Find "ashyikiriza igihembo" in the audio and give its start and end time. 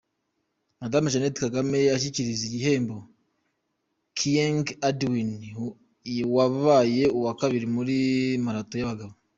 1.95-2.97